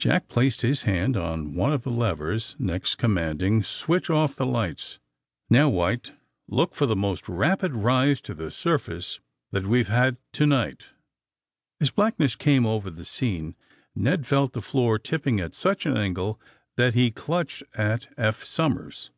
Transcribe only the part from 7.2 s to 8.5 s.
rapid rush to the